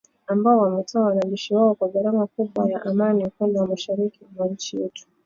ambao 0.27 0.59
wametoa 0.59 1.01
wanajeshi 1.01 1.55
wao 1.55 1.75
kwa 1.75 1.89
gharama 1.89 2.27
kubwa 2.27 2.69
ya 2.71 2.81
amani 2.85 3.25
upande 3.25 3.59
wa 3.59 3.67
mashariki 3.67 4.19
mwa 4.35 4.47
nchi 4.47 4.81
yetu 4.81 5.07